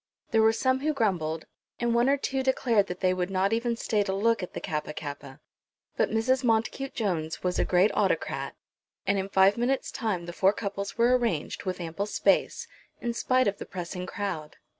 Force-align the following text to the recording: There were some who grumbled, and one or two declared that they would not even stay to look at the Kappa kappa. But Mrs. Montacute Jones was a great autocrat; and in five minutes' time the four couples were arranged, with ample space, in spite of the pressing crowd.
There 0.31 0.41
were 0.41 0.51
some 0.51 0.79
who 0.79 0.93
grumbled, 0.95 1.45
and 1.79 1.93
one 1.93 2.09
or 2.09 2.17
two 2.17 2.41
declared 2.41 2.87
that 2.87 3.01
they 3.01 3.13
would 3.13 3.29
not 3.29 3.53
even 3.53 3.75
stay 3.77 4.01
to 4.01 4.15
look 4.15 4.41
at 4.41 4.53
the 4.55 4.59
Kappa 4.59 4.93
kappa. 4.93 5.39
But 5.95 6.09
Mrs. 6.09 6.43
Montacute 6.43 6.95
Jones 6.95 7.43
was 7.43 7.59
a 7.59 7.65
great 7.65 7.91
autocrat; 7.93 8.55
and 9.05 9.19
in 9.19 9.29
five 9.29 9.57
minutes' 9.59 9.91
time 9.91 10.25
the 10.25 10.33
four 10.33 10.53
couples 10.53 10.97
were 10.97 11.15
arranged, 11.15 11.65
with 11.65 11.79
ample 11.79 12.07
space, 12.07 12.67
in 12.99 13.13
spite 13.13 13.47
of 13.47 13.59
the 13.59 13.65
pressing 13.67 14.07
crowd. 14.07 14.55